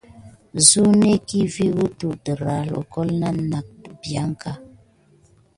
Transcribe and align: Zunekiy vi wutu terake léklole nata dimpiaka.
Zunekiy 0.67 1.45
vi 1.53 1.65
wutu 1.75 2.07
terake 2.23 2.65
léklole 2.71 3.29
nata 3.49 3.73
dimpiaka. 3.81 4.51